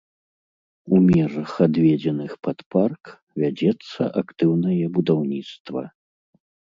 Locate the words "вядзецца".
3.41-4.01